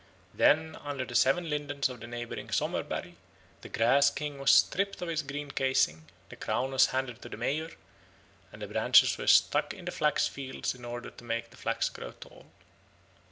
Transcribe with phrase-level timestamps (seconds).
[0.33, 3.13] Then under the seven lindens of the neighbouring Sommerberg,
[3.61, 7.37] the Grass King was stripped of his green casing; the crown was handed to the
[7.37, 7.69] Mayor,
[8.51, 11.87] and the branches were stuck in the flax fields in order to make the flax
[11.87, 12.47] grow tall.